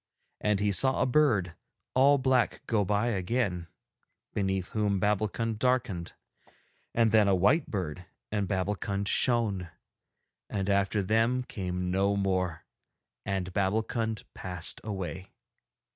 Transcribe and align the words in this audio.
And 0.39 0.59
he 0.59 0.71
saw 0.71 0.99
a 0.99 1.05
bird 1.05 1.53
all 1.93 2.17
black 2.17 2.65
go 2.65 2.83
by 2.83 3.09
again, 3.09 3.67
beneath 4.33 4.69
whom 4.69 4.99
Babbulkund 4.99 5.59
darkened, 5.59 6.13
and 6.95 7.11
then 7.11 7.27
a 7.27 7.35
white 7.35 7.67
bird 7.69 8.07
and 8.31 8.47
Babbulkund 8.47 9.07
shone; 9.07 9.69
and 10.49 10.71
after 10.71 11.03
them 11.03 11.43
came 11.43 11.91
no 11.91 12.15
more, 12.15 12.65
and 13.27 13.53
Babbulkund 13.53 14.23
passed 14.33 14.81
away. 14.83 15.29